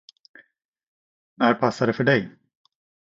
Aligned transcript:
När 1.35 1.53
passar 1.53 1.87
det 1.87 1.93
för 1.93 2.03
dig. 2.03 2.29